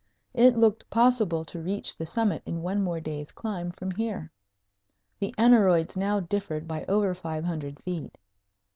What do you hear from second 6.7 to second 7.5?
over five